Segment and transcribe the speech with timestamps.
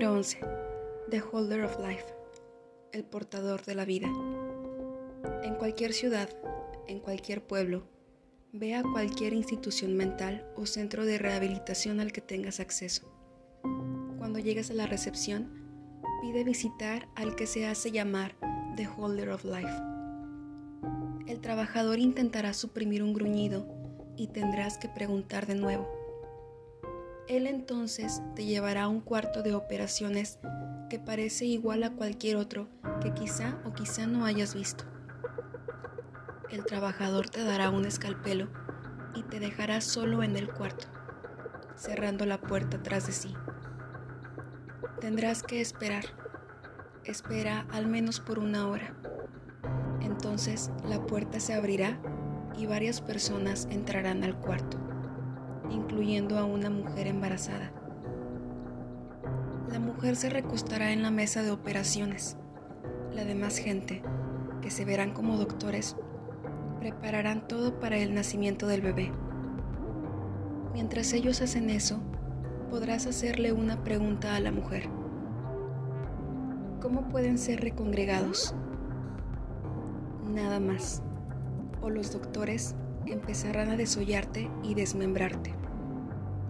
[0.00, 0.40] Número 11.
[1.10, 2.06] The Holder of Life.
[2.90, 4.08] El portador de la vida.
[5.42, 6.30] En cualquier ciudad,
[6.88, 7.82] en cualquier pueblo,
[8.50, 13.12] ve a cualquier institución mental o centro de rehabilitación al que tengas acceso.
[14.16, 15.52] Cuando llegues a la recepción,
[16.22, 18.36] pide visitar al que se hace llamar
[18.76, 19.82] The Holder of Life.
[21.26, 23.66] El trabajador intentará suprimir un gruñido
[24.16, 25.99] y tendrás que preguntar de nuevo.
[27.30, 30.40] Él entonces te llevará a un cuarto de operaciones
[30.88, 32.66] que parece igual a cualquier otro
[33.00, 34.82] que quizá o quizá no hayas visto.
[36.50, 38.48] El trabajador te dará un escalpelo
[39.14, 40.88] y te dejará solo en el cuarto,
[41.76, 43.32] cerrando la puerta tras de sí.
[45.00, 46.06] Tendrás que esperar.
[47.04, 48.92] Espera al menos por una hora.
[50.00, 51.96] Entonces la puerta se abrirá
[52.58, 54.89] y varias personas entrarán al cuarto
[55.70, 57.72] incluyendo a una mujer embarazada.
[59.70, 62.36] La mujer se recostará en la mesa de operaciones.
[63.14, 64.02] La demás gente,
[64.60, 65.96] que se verán como doctores,
[66.80, 69.12] prepararán todo para el nacimiento del bebé.
[70.72, 72.00] Mientras ellos hacen eso,
[72.68, 74.88] podrás hacerle una pregunta a la mujer.
[76.80, 78.54] ¿Cómo pueden ser recongregados?
[80.32, 81.02] Nada más.
[81.82, 82.74] O los doctores
[83.06, 85.59] empezarán a desollarte y desmembrarte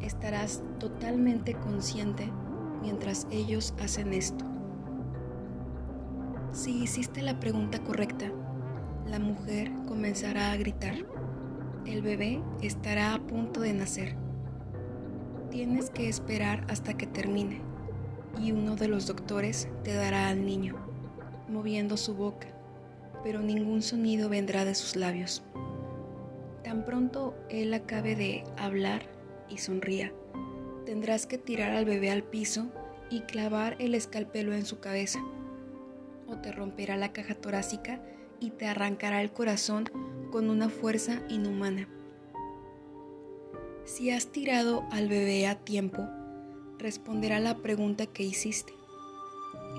[0.00, 2.30] estarás totalmente consciente
[2.82, 4.44] mientras ellos hacen esto.
[6.52, 8.30] Si hiciste la pregunta correcta,
[9.06, 10.94] la mujer comenzará a gritar.
[11.86, 14.16] El bebé estará a punto de nacer.
[15.50, 17.60] Tienes que esperar hasta que termine
[18.40, 20.76] y uno de los doctores te dará al niño,
[21.48, 22.48] moviendo su boca,
[23.22, 25.42] pero ningún sonido vendrá de sus labios.
[26.64, 29.02] Tan pronto él acabe de hablar,
[29.50, 30.12] y sonría.
[30.86, 32.70] Tendrás que tirar al bebé al piso
[33.10, 35.20] y clavar el escalpelo en su cabeza.
[36.26, 38.00] O te romperá la caja torácica
[38.38, 39.90] y te arrancará el corazón
[40.30, 41.88] con una fuerza inhumana.
[43.84, 46.06] Si has tirado al bebé a tiempo,
[46.78, 48.72] responderá la pregunta que hiciste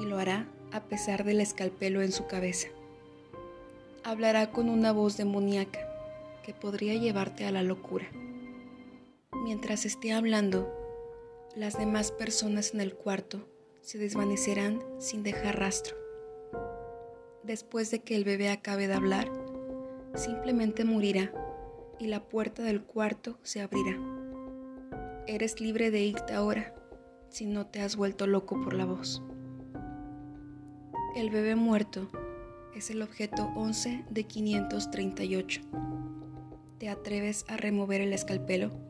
[0.00, 2.68] y lo hará a pesar del escalpelo en su cabeza.
[4.02, 5.80] Hablará con una voz demoníaca
[6.44, 8.06] que podría llevarte a la locura.
[9.32, 10.68] Mientras esté hablando,
[11.56, 13.48] las demás personas en el cuarto
[13.80, 15.96] se desvanecerán sin dejar rastro.
[17.42, 19.30] Después de que el bebé acabe de hablar,
[20.14, 21.32] simplemente morirá
[21.98, 23.98] y la puerta del cuarto se abrirá.
[25.26, 26.74] Eres libre de irte ahora
[27.28, 29.22] si no te has vuelto loco por la voz.
[31.14, 32.10] El bebé muerto
[32.74, 35.62] es el objeto 11 de 538.
[36.78, 38.89] ¿Te atreves a remover el escalpelo?